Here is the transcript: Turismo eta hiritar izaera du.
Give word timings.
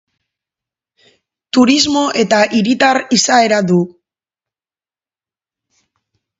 Turismo 1.57 2.03
eta 2.23 2.41
hiritar 2.59 3.01
izaera 3.19 3.61
du. 3.73 3.79